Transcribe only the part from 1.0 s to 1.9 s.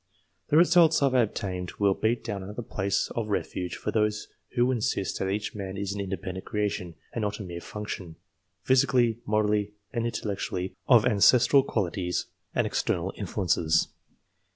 I have obtained